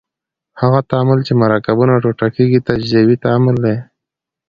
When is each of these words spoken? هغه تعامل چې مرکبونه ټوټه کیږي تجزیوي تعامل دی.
هغه 0.61 0.79
تعامل 0.89 1.19
چې 1.27 1.33
مرکبونه 1.43 1.93
ټوټه 2.03 2.27
کیږي 2.35 2.59
تجزیوي 2.67 3.15
تعامل 3.23 3.55
دی. 3.65 3.77